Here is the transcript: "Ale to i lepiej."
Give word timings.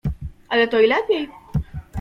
"Ale 0.49 0.67
to 0.67 0.79
i 0.79 0.87
lepiej." 0.87 1.29